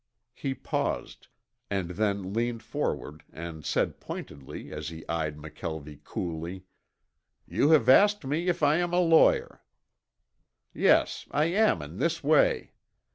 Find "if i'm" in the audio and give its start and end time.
8.47-8.93